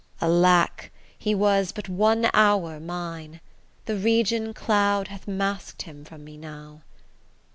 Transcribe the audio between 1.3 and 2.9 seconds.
was but one hour